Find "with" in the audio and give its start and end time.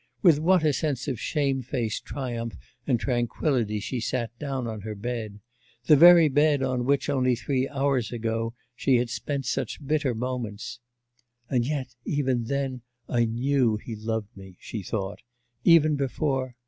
0.23-0.39